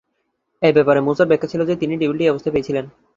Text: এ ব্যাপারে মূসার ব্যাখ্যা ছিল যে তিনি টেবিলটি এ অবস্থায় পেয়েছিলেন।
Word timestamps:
এ 0.61 0.69
ব্যাপারে 0.75 0.99
মূসার 1.01 1.29
ব্যাখ্যা 1.29 1.51
ছিল 1.51 1.61
যে 1.65 1.75
তিনি 1.81 1.93
টেবিলটি 1.97 2.23
এ 2.25 2.31
অবস্থায় 2.31 2.53
পেয়েছিলেন। 2.55 2.85